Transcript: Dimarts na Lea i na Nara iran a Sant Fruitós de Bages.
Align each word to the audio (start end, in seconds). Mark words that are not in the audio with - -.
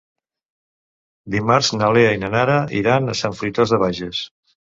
Dimarts 1.33 1.69
na 1.75 1.91
Lea 1.97 2.15
i 2.17 2.21
na 2.23 2.31
Nara 2.35 2.57
iran 2.81 3.13
a 3.13 3.17
Sant 3.21 3.39
Fruitós 3.43 3.75
de 3.75 3.83
Bages. 3.87 4.27